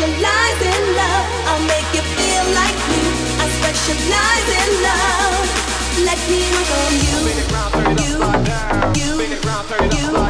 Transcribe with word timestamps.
specialize 0.00 0.62
in 0.62 0.96
love. 0.96 1.26
I'll 1.44 1.66
make 1.68 1.88
you 1.92 2.00
feel 2.16 2.44
like 2.56 2.78
you. 2.88 3.04
I 3.36 3.46
specialize 3.60 4.48
in 4.60 4.70
love. 4.88 5.44
Let 6.08 6.20
me 6.30 6.40
work 6.56 6.70
on 6.80 6.94
you. 7.04 7.20
You, 8.00 8.16
you, 8.96 9.16
you. 9.98 10.29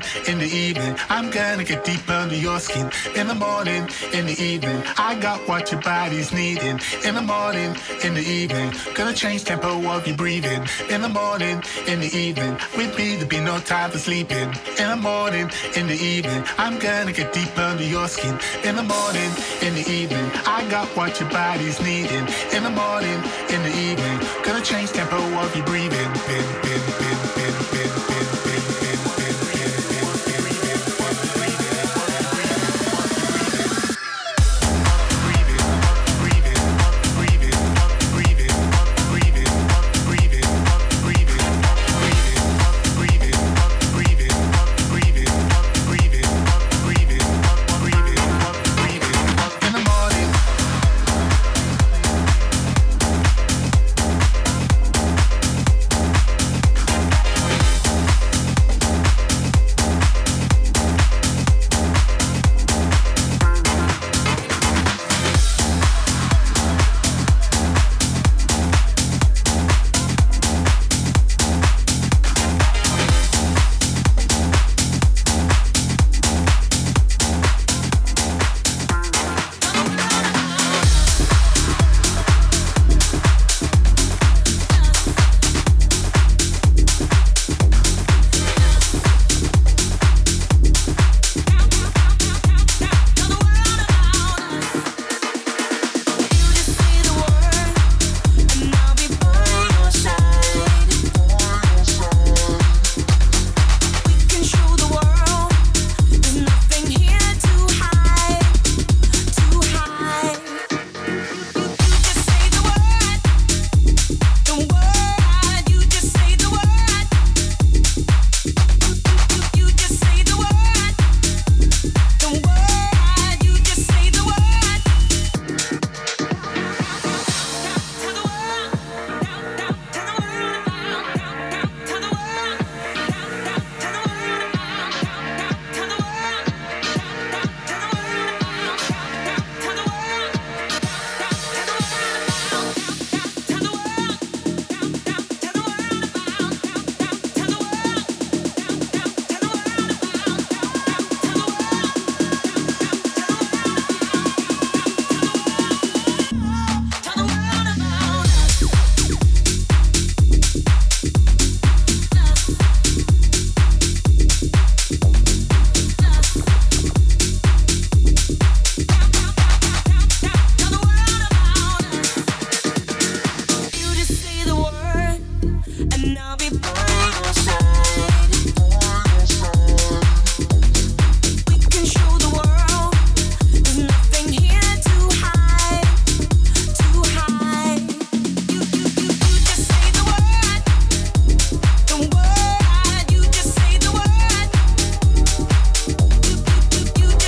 Morning, 0.00 0.32
in 0.32 0.38
the 0.38 0.46
evening, 0.46 0.96
I'm 1.08 1.30
gonna 1.30 1.64
get 1.64 1.84
deep 1.84 2.08
under 2.08 2.34
your 2.34 2.60
skin. 2.60 2.90
In 3.14 3.26
the 3.26 3.34
morning, 3.34 3.88
in 4.12 4.26
the 4.26 4.36
evening, 4.40 4.82
I 4.96 5.18
got 5.20 5.46
what 5.48 5.70
your 5.70 5.80
body's 5.80 6.32
needing. 6.32 6.80
In 7.04 7.14
the 7.14 7.22
morning, 7.22 7.76
in 8.04 8.14
the 8.14 8.22
evening, 8.22 8.72
gonna 8.94 9.12
change 9.12 9.44
tempo 9.44 9.86
of 9.90 10.06
your 10.06 10.16
breathing. 10.16 10.66
In 10.88 11.02
the 11.02 11.08
morning, 11.08 11.62
in 11.86 12.00
the 12.00 12.10
evening, 12.14 12.56
with 12.76 12.96
me 12.96 13.16
there 13.16 13.26
be 13.26 13.40
no 13.40 13.58
time 13.60 13.90
for 13.90 13.98
sleeping. 13.98 14.48
In 14.78 14.88
the 14.90 15.00
morning, 15.00 15.50
in 15.76 15.86
the 15.86 15.96
evening, 15.96 16.44
I'm 16.58 16.78
gonna 16.78 17.12
get 17.12 17.32
deep 17.32 17.56
under 17.58 17.84
your 17.84 18.08
skin. 18.08 18.38
In 18.64 18.76
the 18.76 18.82
morning, 18.82 19.30
in 19.62 19.74
the 19.74 19.86
evening, 19.90 20.30
I 20.46 20.66
got 20.70 20.88
what 20.96 21.20
your 21.20 21.30
body's 21.30 21.80
needing. 21.80 22.26
In 22.52 22.62
the 22.62 22.70
morning, 22.70 23.20
in 23.50 23.62
the 23.62 23.74
evening, 23.88 24.18
gonna 24.44 24.62
change 24.62 24.90
tempo 24.92 25.16
of 25.16 25.54
your 25.56 25.66
breathing. 25.66 26.10
Bin, 26.26 26.44
bin, 26.62 26.82
bin. 26.98 27.09